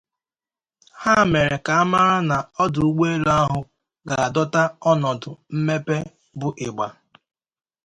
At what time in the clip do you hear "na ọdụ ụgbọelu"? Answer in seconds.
2.29-3.29